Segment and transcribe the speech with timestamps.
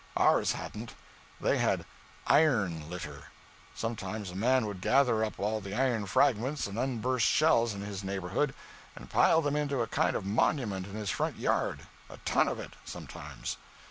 [0.17, 0.95] Ours hadn't;
[1.39, 1.85] they had
[2.25, 3.25] _iron _litter.
[3.75, 8.03] Sometimes a man would gather up all the iron fragments and unbursted shells in his
[8.03, 8.55] neighborhood,
[8.95, 12.59] and pile them into a kind of monument in his front yard a ton of
[12.59, 13.57] it, sometimes.